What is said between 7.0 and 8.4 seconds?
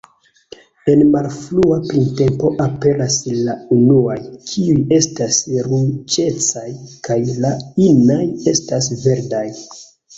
kaj la inaj